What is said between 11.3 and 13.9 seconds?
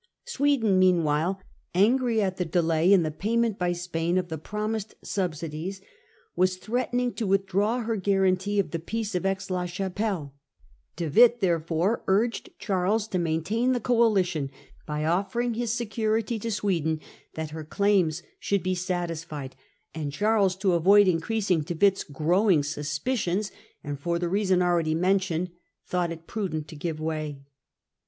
therefore urged Charles to maintain the